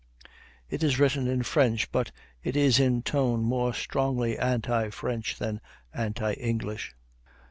It 0.67 0.81
is 0.81 0.97
written 0.97 1.27
in 1.27 1.43
French, 1.43 1.91
but 1.91 2.11
is 2.43 2.79
in 2.79 3.03
tone 3.03 3.43
more 3.43 3.71
strongly 3.71 4.35
anti 4.35 4.89
French 4.89 5.37
than 5.37 5.61
anti 5.93 6.31
English. 6.33 6.95